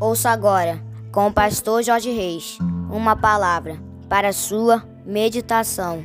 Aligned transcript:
Ouça 0.00 0.30
agora, 0.30 0.82
com 1.12 1.28
o 1.28 1.32
pastor 1.32 1.82
Jorge 1.82 2.10
Reis, 2.10 2.58
uma 2.90 3.14
palavra 3.14 3.80
para 4.08 4.32
sua 4.32 4.84
meditação. 5.06 6.04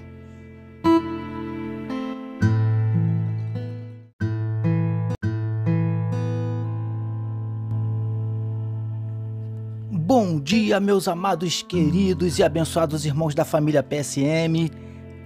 Bom 9.91 10.39
dia, 10.39 10.79
meus 10.79 11.07
amados, 11.07 11.63
queridos 11.63 12.37
e 12.37 12.43
abençoados 12.43 13.05
irmãos 13.05 13.33
da 13.33 13.43
família 13.43 13.81
PSM. 13.81 14.69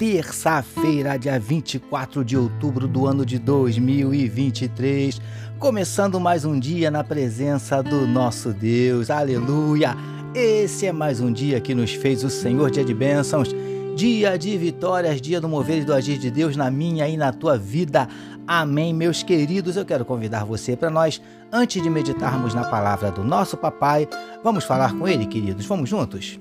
Terça-feira, 0.06 1.18
dia 1.18 1.40
24 1.40 2.26
de 2.26 2.36
outubro 2.36 2.90
do 2.90 3.08
ano 3.08 3.26
de 3.26 3.40
2023, 3.40 5.22
começando 5.58 6.20
mais 6.20 6.44
um 6.44 6.60
dia 6.60 6.92
na 6.92 7.06
presença 7.06 7.82
do 7.82 8.06
nosso 8.06 8.52
Deus. 8.52 9.10
Aleluia! 9.10 9.96
Esse 10.36 10.88
é 10.88 10.92
mais 10.92 11.22
um 11.22 11.32
dia 11.32 11.62
que 11.62 11.74
nos 11.74 11.94
fez 11.94 12.22
o 12.26 12.30
Senhor, 12.30 12.70
dia 12.70 12.84
de 12.84 12.94
bênçãos, 12.94 13.56
dia 13.96 14.38
de 14.38 14.58
vitórias, 14.58 15.22
dia 15.22 15.40
do 15.40 15.48
mover 15.48 15.84
e 15.84 15.86
do 15.86 15.94
agir 15.94 16.18
de 16.18 16.30
Deus 16.30 16.58
na 16.58 16.70
minha 16.70 17.08
e 17.08 17.16
na 17.16 17.32
tua 17.32 17.58
vida. 17.58 18.10
Amém, 18.46 18.94
meus 18.94 19.24
queridos. 19.24 19.78
Eu 19.78 19.86
quero 19.86 20.04
convidar 20.04 20.44
você 20.44 20.76
para 20.76 20.90
nós, 20.90 21.22
antes 21.50 21.82
de 21.82 21.90
meditarmos 21.90 22.54
na 22.54 22.66
palavra 22.66 23.10
do 23.10 23.24
nosso 23.24 23.56
papai, 23.56 24.06
vamos 24.44 24.66
falar 24.66 24.94
com 24.98 25.08
ele, 25.08 25.26
queridos. 25.26 25.66
Vamos 25.66 25.90
juntos? 25.90 26.38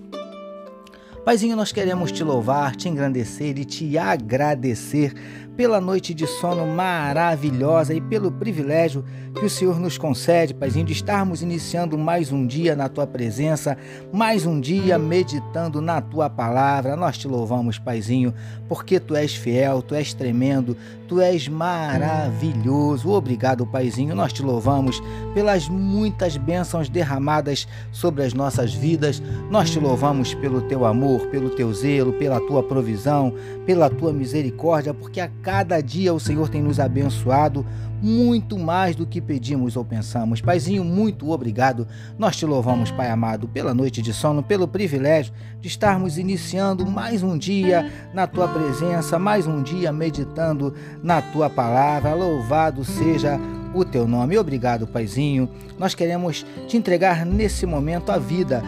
Paizinho, 1.25 1.55
nós 1.55 1.71
queremos 1.71 2.11
te 2.11 2.25
louvar, 2.25 2.75
te 2.75 2.89
engrandecer 2.89 3.57
e 3.57 3.65
te 3.65 3.97
agradecer 3.97 5.15
pela 5.57 5.81
noite 5.81 6.15
de 6.15 6.27
sono 6.27 6.67
maravilhosa 6.67 7.93
e 7.95 8.01
pelo 8.01 8.33
privilégio 8.33 9.05
que 9.35 9.45
o 9.45 9.51
Senhor 9.51 9.79
nos 9.79 9.99
concede, 9.99 10.55
Paizinho, 10.55 10.87
de 10.87 10.93
estarmos 10.93 11.43
iniciando 11.43 11.97
mais 11.97 12.33
um 12.33 12.47
dia 12.47 12.75
na 12.75 12.89
tua 12.89 13.07
presença, 13.07 13.77
mais 14.13 14.47
um 14.47 14.61
dia 14.61 14.99
meditando 14.99 15.81
na 15.81 16.01
tua 16.01 16.29
palavra. 16.29 16.97
Nós 16.97 17.19
te 17.19 17.29
louvamos, 17.29 17.79
Paizinho, 17.79 18.35
porque 18.69 18.99
tu 18.99 19.15
és 19.15 19.35
fiel, 19.35 19.83
tu 19.83 19.95
és 19.95 20.13
tremendo, 20.13 20.77
tu 21.09 21.21
és 21.21 21.49
maravilhoso. 21.49 23.11
Obrigado, 23.11 23.67
Paizinho. 23.67 24.15
Nós 24.15 24.33
te 24.33 24.43
louvamos 24.43 25.03
pelas 25.35 25.69
muitas 25.69 26.37
bênçãos 26.37 26.89
derramadas 26.89 27.67
sobre 27.91 28.23
as 28.23 28.35
nossas 28.35 28.73
vidas. 28.73 29.23
Nós 29.51 29.71
te 29.71 29.79
louvamos 29.79 30.35
pelo 30.35 30.63
teu 30.63 30.85
amor, 30.85 31.12
pelo 31.29 31.51
teu 31.51 31.73
zelo, 31.73 32.13
pela 32.13 32.41
tua 32.41 32.63
provisão, 32.63 33.35
pela 33.67 33.89
tua 33.89 34.13
misericórdia, 34.13 34.93
porque 34.93 35.21
a 35.21 35.29
cada 35.43 35.81
dia 35.81 36.13
o 36.13 36.21
Senhor 36.21 36.49
tem 36.49 36.63
nos 36.63 36.81
abençoado 36.81 37.65
muito 38.03 38.59
mais 38.59 38.97
do 38.97 39.07
que 39.07 39.21
pedimos 39.21 39.77
ou 39.77 39.85
pensamos. 39.85 40.41
Paizinho, 40.41 40.83
muito 40.83 41.31
obrigado. 41.31 41.87
Nós 42.19 42.37
te 42.37 42.45
louvamos, 42.45 42.91
Pai 42.91 43.09
amado, 43.09 43.47
pela 43.47 43.73
noite 43.73 44.03
de 44.03 44.13
sono, 44.13 44.43
pelo 44.43 44.67
privilégio 44.67 45.33
de 45.61 45.69
estarmos 45.69 46.19
iniciando 46.19 46.85
mais 46.85 47.23
um 47.23 47.39
dia 47.39 47.91
na 48.13 48.27
tua 48.27 48.49
presença, 48.49 49.21
mais 49.21 49.47
um 49.47 49.63
dia 49.63 49.93
meditando 49.93 50.75
na 51.01 51.23
tua 51.23 51.49
palavra. 51.49 52.13
Louvado 52.13 52.85
seja 52.85 53.39
o 53.73 53.85
teu 53.85 54.07
nome. 54.09 54.37
Obrigado, 54.37 54.87
Paizinho. 54.87 55.49
Nós 55.79 55.95
queremos 55.95 56.45
te 56.67 56.77
entregar 56.77 57.25
nesse 57.25 57.67
momento 57.67 58.11
a 58.11 58.19
vida 58.19 58.65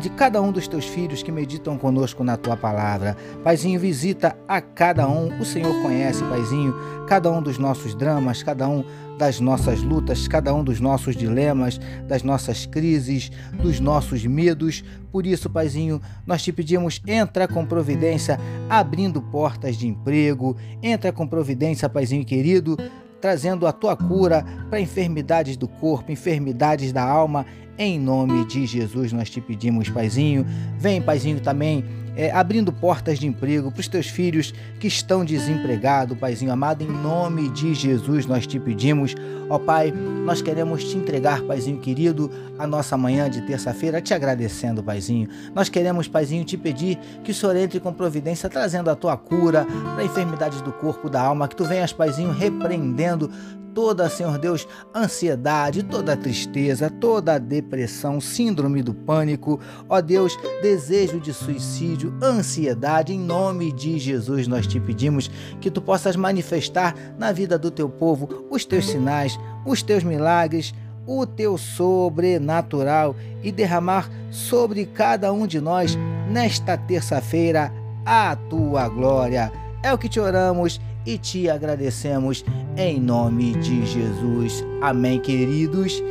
de 0.00 0.10
cada 0.10 0.40
um 0.40 0.52
dos 0.52 0.68
teus 0.68 0.86
filhos 0.86 1.24
que 1.24 1.32
meditam 1.32 1.76
conosco 1.76 2.22
na 2.22 2.36
tua 2.36 2.56
palavra. 2.56 3.16
Paizinho, 3.42 3.80
visita 3.80 4.36
a 4.46 4.60
cada 4.60 5.08
um. 5.08 5.40
O 5.40 5.44
Senhor 5.44 5.74
conhece, 5.82 6.22
Paizinho, 6.24 6.72
cada 7.08 7.28
um 7.30 7.42
dos 7.42 7.58
nossos 7.58 7.92
dramas, 7.92 8.44
cada 8.44 8.68
um 8.68 8.84
das 9.18 9.40
nossas 9.40 9.82
lutas, 9.82 10.28
cada 10.28 10.54
um 10.54 10.62
dos 10.62 10.78
nossos 10.78 11.16
dilemas, 11.16 11.80
das 12.06 12.22
nossas 12.22 12.64
crises, 12.64 13.30
dos 13.60 13.80
nossos 13.80 14.24
medos. 14.24 14.84
Por 15.10 15.26
isso, 15.26 15.50
Paizinho, 15.50 16.00
nós 16.24 16.42
te 16.42 16.52
pedimos, 16.52 17.02
entra 17.04 17.48
com 17.48 17.66
providência, 17.66 18.38
abrindo 18.70 19.20
portas 19.20 19.76
de 19.76 19.88
emprego, 19.88 20.56
entra 20.80 21.12
com 21.12 21.26
providência, 21.26 21.88
Paizinho 21.88 22.24
querido, 22.24 22.76
trazendo 23.20 23.66
a 23.66 23.72
tua 23.72 23.96
cura 23.96 24.44
para 24.70 24.80
enfermidades 24.80 25.56
do 25.56 25.66
corpo, 25.66 26.10
enfermidades 26.10 26.92
da 26.92 27.02
alma. 27.02 27.46
Em 27.78 27.98
nome 27.98 28.44
de 28.44 28.66
Jesus 28.66 29.12
nós 29.12 29.30
te 29.30 29.40
pedimos, 29.40 29.88
Paizinho. 29.88 30.46
Vem, 30.78 31.00
Paizinho, 31.00 31.40
também 31.40 31.84
é, 32.14 32.30
abrindo 32.30 32.72
portas 32.72 33.18
de 33.18 33.26
emprego 33.26 33.70
para 33.70 33.80
os 33.80 33.88
teus 33.88 34.06
filhos 34.06 34.52
que 34.78 34.86
estão 34.86 35.24
desempregados, 35.24 36.18
Paizinho 36.18 36.52
amado, 36.52 36.82
em 36.82 36.88
nome 36.88 37.48
de 37.48 37.74
Jesus 37.74 38.26
nós 38.26 38.46
te 38.46 38.58
pedimos, 38.60 39.14
ó 39.48 39.58
Pai, 39.58 39.92
nós 39.92 40.42
queremos 40.42 40.84
te 40.84 40.96
entregar, 40.96 41.40
Paizinho 41.42 41.78
querido, 41.78 42.30
a 42.58 42.66
nossa 42.66 42.96
manhã 42.96 43.30
de 43.30 43.40
terça-feira, 43.42 44.00
te 44.00 44.12
agradecendo, 44.12 44.82
Paizinho. 44.82 45.28
Nós 45.54 45.68
queremos, 45.68 46.06
Paizinho, 46.06 46.44
te 46.44 46.56
pedir 46.56 46.98
que 47.24 47.30
o 47.30 47.34
Senhor 47.34 47.56
entre 47.56 47.80
com 47.80 47.92
providência, 47.92 48.48
trazendo 48.48 48.90
a 48.90 48.94
tua 48.94 49.16
cura 49.16 49.66
para 49.94 50.04
enfermidades 50.04 50.60
do 50.60 50.72
corpo, 50.72 51.08
da 51.08 51.22
alma, 51.22 51.48
que 51.48 51.56
tu 51.56 51.64
venhas, 51.64 51.92
Paizinho, 51.92 52.32
repreendendo 52.32 53.30
toda, 53.74 54.08
Senhor 54.08 54.38
Deus, 54.38 54.66
ansiedade, 54.94 55.82
toda 55.82 56.16
tristeza, 56.16 56.90
toda 56.90 57.38
depressão, 57.38 58.20
síndrome 58.20 58.82
do 58.82 58.94
pânico, 58.94 59.58
ó 59.88 60.00
Deus, 60.00 60.38
desejo 60.60 61.18
de 61.18 61.32
suicídio, 61.32 62.14
ansiedade, 62.22 63.12
em 63.12 63.18
nome 63.18 63.72
de 63.72 63.98
Jesus 63.98 64.46
nós 64.46 64.66
te 64.66 64.78
pedimos 64.78 65.30
que 65.60 65.70
tu 65.70 65.80
possas 65.80 66.16
manifestar 66.16 66.94
na 67.18 67.32
vida 67.32 67.58
do 67.58 67.70
teu 67.70 67.88
povo 67.88 68.46
os 68.50 68.64
teus 68.64 68.86
sinais, 68.86 69.38
os 69.66 69.82
teus 69.82 70.04
milagres, 70.04 70.74
o 71.06 71.26
teu 71.26 71.58
sobrenatural 71.58 73.16
e 73.42 73.50
derramar 73.50 74.08
sobre 74.30 74.86
cada 74.86 75.32
um 75.32 75.46
de 75.46 75.60
nós 75.60 75.96
nesta 76.30 76.76
terça-feira 76.76 77.72
a 78.04 78.36
tua 78.36 78.88
glória. 78.88 79.52
É 79.82 79.92
o 79.92 79.98
que 79.98 80.08
te 80.08 80.20
oramos 80.20 80.80
e 81.04 81.18
te 81.18 81.48
agradecemos 81.48 82.44
em 82.76 83.00
nome 83.00 83.54
de 83.54 83.84
Jesus. 83.84 84.64
Amém, 84.80 85.20
queridos. 85.20 86.02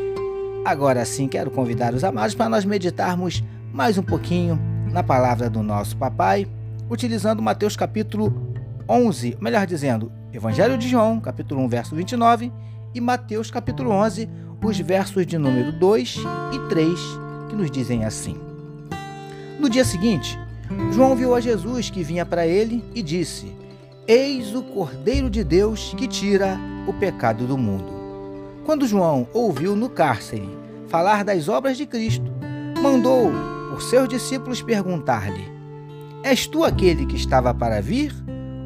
Agora 0.65 1.03
sim, 1.05 1.27
quero 1.27 1.49
convidar 1.49 1.93
os 1.93 2.03
amados 2.03 2.35
para 2.35 2.49
nós 2.49 2.65
meditarmos 2.65 3.43
mais 3.73 3.97
um 3.97 4.03
pouquinho 4.03 4.59
na 4.91 5.01
palavra 5.01 5.49
do 5.49 5.63
nosso 5.63 5.95
papai, 5.95 6.45
utilizando 6.89 7.41
Mateus 7.41 7.75
capítulo 7.75 8.33
11, 8.87 9.37
melhor 9.39 9.65
dizendo, 9.65 10.11
Evangelho 10.33 10.77
de 10.77 10.87
João, 10.87 11.19
capítulo 11.19 11.61
1, 11.61 11.67
verso 11.67 11.95
29, 11.95 12.51
e 12.93 12.99
Mateus 12.99 13.49
capítulo 13.49 13.91
11, 13.91 14.29
os 14.63 14.79
versos 14.79 15.25
de 15.25 15.37
número 15.37 15.71
2 15.71 16.17
e 16.53 16.69
3, 16.69 16.99
que 17.49 17.55
nos 17.55 17.71
dizem 17.71 18.05
assim: 18.05 18.37
No 19.59 19.69
dia 19.69 19.85
seguinte, 19.85 20.37
João 20.91 21.15
viu 21.15 21.33
a 21.33 21.39
Jesus 21.39 21.89
que 21.89 22.03
vinha 22.03 22.25
para 22.25 22.45
ele 22.45 22.83
e 22.93 23.01
disse: 23.01 23.60
Eis 24.07 24.55
o 24.55 24.63
Cordeiro 24.63 25.29
de 25.29 25.43
Deus 25.43 25.93
que 25.95 26.07
tira 26.07 26.57
o 26.87 26.93
pecado 26.93 27.45
do 27.45 27.55
mundo. 27.55 27.93
Quando 28.65 28.87
João 28.87 29.27
ouviu 29.31 29.75
no 29.75 29.89
cárcere 29.89 30.49
falar 30.87 31.23
das 31.23 31.47
obras 31.47 31.77
de 31.77 31.85
Cristo, 31.85 32.25
mandou 32.81 33.31
por 33.69 33.79
seus 33.83 34.09
discípulos 34.09 34.59
perguntar-lhe: 34.59 35.47
És 36.23 36.47
tu 36.47 36.63
aquele 36.63 37.05
que 37.05 37.15
estava 37.15 37.53
para 37.53 37.79
vir, 37.79 38.11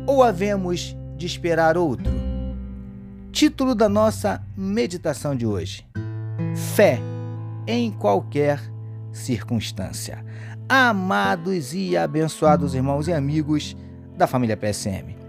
ou 0.08 0.24
havemos 0.24 0.96
de 1.18 1.26
esperar 1.26 1.78
outro? 1.78 2.14
Título 3.30 3.76
da 3.76 3.90
nossa 3.90 4.42
meditação 4.56 5.36
de 5.36 5.46
hoje: 5.46 5.86
Fé 6.76 6.98
em 7.68 7.92
qualquer 7.92 8.62
circunstância. 9.12 10.24
Amados 10.70 11.74
e 11.74 11.98
abençoados 11.98 12.74
irmãos 12.74 13.10
e 13.10 13.14
amigos 13.14 13.76
da 14.18 14.26
família 14.28 14.56
PSM. 14.56 15.25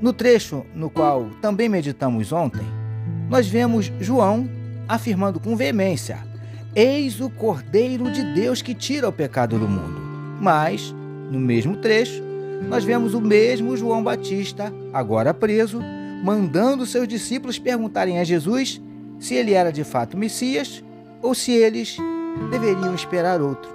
No 0.00 0.12
trecho 0.12 0.64
no 0.74 0.90
qual 0.90 1.30
também 1.40 1.68
meditamos 1.68 2.30
ontem, 2.32 2.66
nós 3.30 3.48
vemos 3.48 3.90
João 3.98 4.48
afirmando 4.86 5.40
com 5.40 5.56
veemência: 5.56 6.18
Eis 6.74 7.20
o 7.20 7.30
Cordeiro 7.30 8.10
de 8.10 8.22
Deus 8.34 8.60
que 8.60 8.74
tira 8.74 9.08
o 9.08 9.12
pecado 9.12 9.58
do 9.58 9.66
mundo. 9.66 10.00
Mas, 10.40 10.94
no 11.30 11.38
mesmo 11.38 11.76
trecho, 11.78 12.22
nós 12.68 12.84
vemos 12.84 13.14
o 13.14 13.20
mesmo 13.20 13.76
João 13.76 14.02
Batista, 14.02 14.72
agora 14.92 15.32
preso, 15.32 15.80
mandando 16.22 16.84
seus 16.84 17.08
discípulos 17.08 17.58
perguntarem 17.58 18.18
a 18.18 18.24
Jesus 18.24 18.80
se 19.18 19.34
ele 19.34 19.52
era 19.52 19.72
de 19.72 19.84
fato 19.84 20.16
Messias 20.16 20.84
ou 21.22 21.34
se 21.34 21.52
eles 21.52 21.96
deveriam 22.50 22.94
esperar 22.94 23.40
outro. 23.40 23.74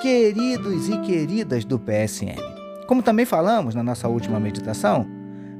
Queridos 0.00 0.88
e 0.88 0.98
queridas 1.00 1.64
do 1.64 1.78
PSM, 1.78 2.40
como 2.86 3.02
também 3.02 3.26
falamos 3.26 3.74
na 3.74 3.82
nossa 3.82 4.08
última 4.08 4.40
meditação, 4.40 5.06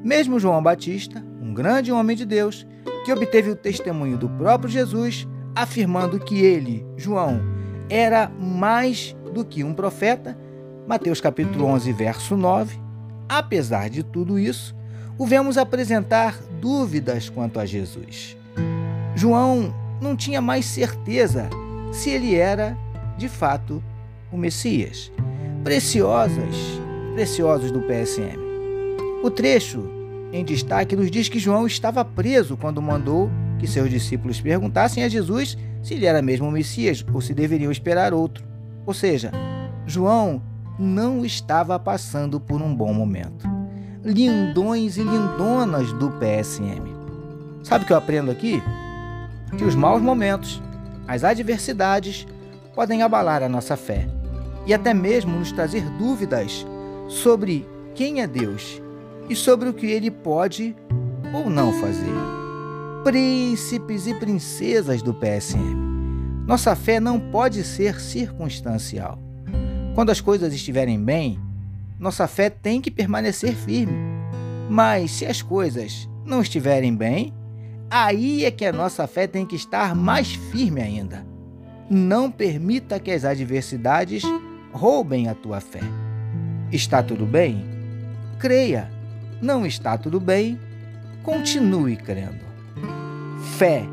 mesmo 0.02 0.41
João 0.41 0.62
Batista, 0.62 1.25
um 1.41 1.52
grande 1.52 1.93
homem 1.93 2.17
de 2.17 2.25
Deus, 2.25 2.67
que 3.05 3.12
obteve 3.12 3.50
o 3.50 3.56
testemunho 3.56 4.17
do 4.17 4.29
próprio 4.29 4.70
Jesus, 4.70 5.26
afirmando 5.55 6.19
que 6.19 6.41
ele, 6.41 6.85
João, 6.97 7.41
era 7.88 8.31
mais 8.41 9.17
do 9.32 9.44
que 9.44 9.64
um 9.64 9.75
profeta, 9.75 10.38
Mateus 10.87 11.20
capítulo 11.20 11.67
11, 11.67 11.93
verso 11.93 12.37
9, 12.37 12.79
apesar 13.29 13.88
de 13.88 14.02
tudo 14.02 14.38
isso, 14.38 14.75
o 15.19 15.26
vemos 15.26 15.58
apresentar 15.58 16.38
dúvidas 16.61 17.29
quanto 17.29 17.61
a 17.61 17.67
Jesus. 17.67 18.37
João 19.14 19.75
não 20.00 20.17
tinha 20.17 20.41
mais 20.41 20.64
certeza 20.64 21.49
se 21.93 22.11
ele 22.11 22.35
era, 22.35 22.76
de 23.19 23.29
fato, 23.29 23.82
o 24.32 24.37
Messias. 24.37 25.12
Preciosas, 25.62 26.55
preciosos 27.14 27.70
do 27.70 27.81
PSM. 27.82 28.50
O 29.23 29.31
trecho 29.31 29.87
em 30.33 30.43
destaque 30.43 30.97
nos 30.97 31.11
diz 31.11 31.29
que 31.29 31.39
João 31.39 31.67
estava 31.67 32.03
preso 32.03 32.57
quando 32.57 32.81
mandou 32.81 33.31
que 33.59 33.67
seus 33.67 33.91
discípulos 33.91 34.41
perguntassem 34.41 35.05
a 35.05 35.09
Jesus 35.09 35.59
se 35.83 35.95
ele 35.95 36.07
era 36.07 36.23
mesmo 36.23 36.49
o 36.49 36.51
Messias 36.51 37.05
ou 37.13 37.21
se 37.21 37.35
deveriam 37.35 37.71
esperar 37.71 38.15
outro. 38.15 38.43
Ou 38.87 38.95
seja, 38.95 39.31
João 39.87 40.43
não 40.79 41.23
estava 41.23 41.79
passando 41.79 42.41
por 42.41 42.63
um 42.63 42.75
bom 42.75 42.95
momento. 42.95 43.47
Lindões 44.03 44.97
e 44.97 45.03
lindonas 45.03 45.93
do 45.93 46.11
PSM. 46.13 46.89
Sabe 47.63 47.85
o 47.85 47.87
que 47.87 47.93
eu 47.93 47.99
aprendo 47.99 48.31
aqui? 48.31 48.63
Que 49.59 49.65
os 49.65 49.75
maus 49.75 50.01
momentos, 50.01 50.63
as 51.07 51.25
adversidades, 51.25 52.27
podem 52.75 53.03
abalar 53.03 53.43
a 53.43 53.49
nossa 53.51 53.77
fé 53.77 54.09
e 54.67 54.73
até 54.73 54.95
mesmo 54.95 55.39
nos 55.39 55.53
trazer 55.53 55.83
dúvidas 55.99 56.67
sobre 57.07 57.69
quem 57.95 58.23
é 58.23 58.27
Deus 58.27 58.81
e 59.31 59.37
sobre 59.37 59.69
o 59.69 59.73
que 59.73 59.87
ele 59.87 60.11
pode 60.11 60.75
ou 61.32 61.49
não 61.49 61.73
fazer. 61.75 62.12
Príncipes 63.05 64.09
e 64.09 64.15
princesas 64.15 65.00
do 65.00 65.15
PSM. 65.15 65.88
Nossa 66.47 66.75
fé 66.75 66.99
não 66.99 67.21
pode 67.21 67.62
ser 67.62 68.00
circunstancial. 68.00 69.17
Quando 69.94 70.11
as 70.11 70.21
coisas 70.21 70.53
estiverem 70.53 71.03
bem, 71.03 71.38
nossa 71.97 72.27
fé 72.27 72.50
tem 72.50 72.81
que 72.81 72.91
permanecer 72.91 73.55
firme. 73.55 73.97
Mas 74.69 75.12
se 75.12 75.27
as 75.27 75.41
coisas 75.41 76.09
não 76.26 76.43
estiverem 76.43 76.94
bem, 76.94 77.33
aí 77.88 78.44
é 78.44 78.50
que 78.50 78.65
a 78.65 78.73
nossa 78.73 79.06
fé 79.06 79.29
tem 79.29 79.47
que 79.47 79.55
estar 79.55 79.94
mais 79.94 80.33
firme 80.33 80.81
ainda. 80.81 81.25
Não 81.88 82.31
permita 82.31 82.99
que 82.99 83.12
as 83.12 83.25
adversidades 83.25 84.23
roubem 84.73 85.29
a 85.29 85.35
tua 85.35 85.61
fé. 85.61 85.81
Está 86.73 87.03
tudo 87.03 87.25
bem? 87.25 87.65
Creia. 88.38 89.00
Não 89.41 89.65
está 89.65 89.97
tudo 89.97 90.21
bem? 90.21 90.59
Continue 91.23 91.97
crendo. 91.97 92.45
Fé 93.57 93.85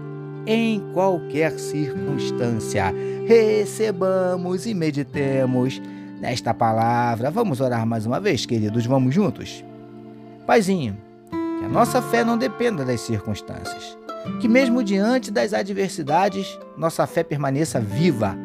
em 0.45 0.81
qualquer 0.93 1.51
circunstância. 1.57 2.93
Recebamos 3.25 4.65
e 4.65 4.73
meditemos 4.73 5.81
nesta 6.19 6.53
palavra. 6.53 7.31
Vamos 7.31 7.61
orar 7.61 7.85
mais 7.85 8.05
uma 8.05 8.19
vez, 8.19 8.45
queridos. 8.45 8.85
Vamos 8.85 9.15
juntos? 9.15 9.63
Paizinho, 10.45 10.97
que 11.29 11.65
a 11.65 11.69
nossa 11.69 12.01
fé 12.01 12.23
não 12.23 12.37
dependa 12.37 12.83
das 12.83 13.01
circunstâncias. 13.01 13.97
Que 14.41 14.47
mesmo 14.47 14.83
diante 14.83 15.31
das 15.31 15.53
adversidades, 15.53 16.59
nossa 16.77 17.07
fé 17.07 17.23
permaneça 17.23 17.79
viva, 17.79 18.35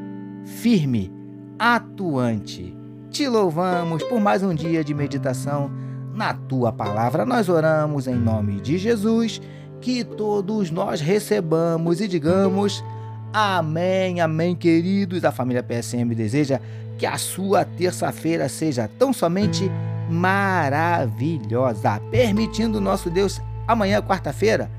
firme, 0.44 1.12
atuante. 1.58 2.76
Te 3.10 3.26
louvamos 3.28 4.02
por 4.04 4.20
mais 4.20 4.42
um 4.42 4.54
dia 4.54 4.82
de 4.82 4.94
meditação 4.94 5.70
na 6.14 6.34
tua 6.34 6.72
palavra. 6.72 7.24
Nós 7.24 7.48
oramos 7.48 8.06
em 8.06 8.14
nome 8.14 8.60
de 8.60 8.78
Jesus 8.78 9.40
que 9.80 10.04
todos 10.04 10.70
nós 10.70 11.00
recebamos 11.00 12.00
e 12.00 12.06
digamos 12.06 12.84
amém, 13.32 14.20
amém, 14.20 14.54
queridos. 14.54 15.24
A 15.24 15.32
família 15.32 15.62
PSM 15.62 16.14
deseja 16.14 16.60
que 16.98 17.06
a 17.06 17.18
sua 17.18 17.64
terça-feira 17.64 18.48
seja 18.48 18.88
tão 18.98 19.12
somente 19.12 19.70
maravilhosa, 20.10 22.00
permitindo 22.10 22.80
nosso 22.80 23.10
Deus 23.10 23.40
amanhã, 23.66 24.00
quarta-feira, 24.02 24.70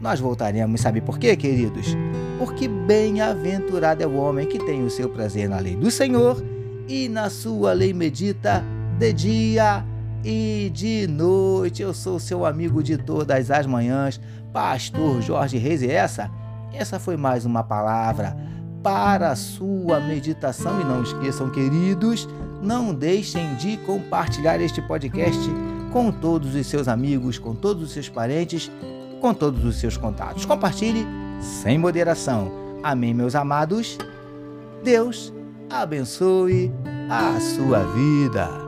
nós 0.00 0.18
voltaremos. 0.18 0.80
Sabe 0.80 1.00
por 1.00 1.18
quê, 1.18 1.36
queridos? 1.36 1.96
Porque 2.38 2.66
bem-aventurado 2.68 4.02
é 4.02 4.06
o 4.06 4.16
homem 4.16 4.46
que 4.46 4.58
tem 4.58 4.84
o 4.84 4.90
seu 4.90 5.08
prazer 5.08 5.48
na 5.48 5.58
lei 5.58 5.76
do 5.76 5.90
Senhor 5.90 6.42
e 6.88 7.08
na 7.08 7.28
sua 7.28 7.72
lei 7.72 7.92
medita 7.92 8.64
de 8.98 9.12
dia 9.12 9.84
e 10.28 10.68
de 10.68 11.06
noite. 11.06 11.80
Eu 11.80 11.94
sou 11.94 12.20
seu 12.20 12.44
amigo 12.44 12.82
de 12.82 12.98
todas 12.98 13.50
as 13.50 13.64
manhãs, 13.64 14.20
Pastor 14.52 15.22
Jorge 15.22 15.56
Reis, 15.56 15.80
e 15.80 15.90
essa, 15.90 16.30
essa 16.72 17.00
foi 17.00 17.16
mais 17.16 17.46
uma 17.46 17.64
palavra 17.64 18.36
para 18.82 19.30
a 19.30 19.36
sua 19.36 19.98
meditação. 20.00 20.82
E 20.82 20.84
não 20.84 21.02
esqueçam, 21.02 21.48
queridos, 21.48 22.28
não 22.62 22.92
deixem 22.92 23.54
de 23.54 23.78
compartilhar 23.78 24.60
este 24.60 24.82
podcast 24.82 25.50
com 25.90 26.12
todos 26.12 26.54
os 26.54 26.66
seus 26.66 26.88
amigos, 26.88 27.38
com 27.38 27.54
todos 27.54 27.84
os 27.84 27.92
seus 27.92 28.10
parentes, 28.10 28.70
com 29.22 29.32
todos 29.32 29.64
os 29.64 29.76
seus 29.76 29.96
contatos. 29.96 30.44
Compartilhe 30.44 31.06
sem 31.40 31.78
moderação. 31.78 32.52
Amém, 32.82 33.14
meus 33.14 33.34
amados. 33.34 33.96
Deus 34.84 35.32
abençoe 35.70 36.70
a 37.08 37.40
sua 37.40 37.78
vida. 37.84 38.67